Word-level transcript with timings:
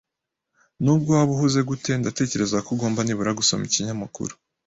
Nubwo 0.83 1.09
waba 1.17 1.31
uhuze 1.35 1.59
gute, 1.69 1.91
ndatekereza 1.99 2.57
ko 2.65 2.69
ugomba 2.75 2.99
nibura 3.03 3.37
gusoma 3.39 3.63
ikinyamakuru. 3.65 4.33